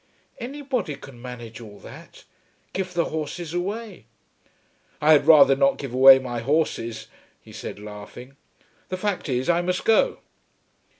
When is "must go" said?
9.61-10.17